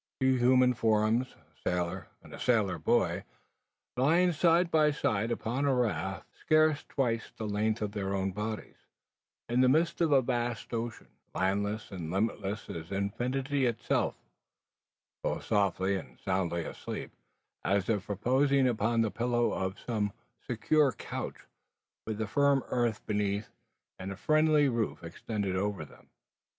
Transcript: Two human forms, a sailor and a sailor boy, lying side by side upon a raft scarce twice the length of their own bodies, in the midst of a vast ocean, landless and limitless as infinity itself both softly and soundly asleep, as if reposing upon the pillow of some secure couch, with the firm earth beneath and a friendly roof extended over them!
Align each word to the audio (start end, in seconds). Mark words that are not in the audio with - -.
Two 0.19 0.33
human 0.37 0.73
forms, 0.73 1.35
a 1.35 1.69
sailor 1.69 2.07
and 2.23 2.33
a 2.33 2.39
sailor 2.39 2.79
boy, 2.79 3.23
lying 3.95 4.31
side 4.31 4.71
by 4.71 4.89
side 4.89 5.29
upon 5.29 5.65
a 5.65 5.75
raft 5.75 6.25
scarce 6.35 6.83
twice 6.89 7.31
the 7.37 7.45
length 7.45 7.83
of 7.83 7.91
their 7.91 8.15
own 8.15 8.31
bodies, 8.31 8.77
in 9.47 9.61
the 9.61 9.69
midst 9.69 10.01
of 10.01 10.11
a 10.11 10.23
vast 10.23 10.73
ocean, 10.73 11.09
landless 11.35 11.91
and 11.91 12.09
limitless 12.09 12.67
as 12.67 12.91
infinity 12.91 13.67
itself 13.67 14.15
both 15.21 15.43
softly 15.43 15.95
and 15.97 16.19
soundly 16.19 16.63
asleep, 16.63 17.11
as 17.63 17.87
if 17.87 18.09
reposing 18.09 18.67
upon 18.67 19.01
the 19.03 19.11
pillow 19.11 19.51
of 19.51 19.77
some 19.79 20.13
secure 20.47 20.91
couch, 20.93 21.35
with 22.07 22.17
the 22.17 22.25
firm 22.25 22.63
earth 22.69 23.05
beneath 23.05 23.51
and 23.99 24.11
a 24.11 24.15
friendly 24.17 24.67
roof 24.67 25.03
extended 25.03 25.55
over 25.55 25.85
them! 25.85 26.09